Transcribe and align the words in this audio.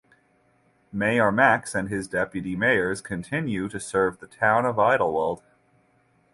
Mayor 0.91 1.31
Max 1.31 1.75
and 1.75 1.87
his 1.89 2.07
Deputy 2.07 2.55
Mayors 2.55 3.01
continue 3.01 3.69
to 3.69 3.79
serve 3.79 4.17
the 4.17 4.25
town 4.25 4.65
of 4.65 4.77
Idyllwild. 4.77 5.43